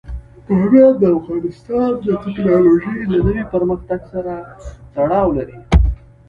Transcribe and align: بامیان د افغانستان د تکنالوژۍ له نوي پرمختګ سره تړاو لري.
بامیان 0.45 0.93
د 0.97 1.03
افغانستان 1.17 1.89
د 2.05 2.07
تکنالوژۍ 2.25 2.99
له 3.11 3.17
نوي 3.27 3.43
پرمختګ 3.53 3.99
سره 4.13 4.33
تړاو 4.93 5.27
لري. 5.37 5.57